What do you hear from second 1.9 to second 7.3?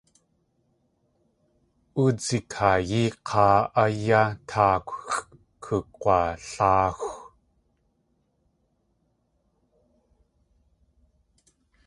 Oodzikaayi k̲áa áyá táakwxʼ gug̲waláaxw.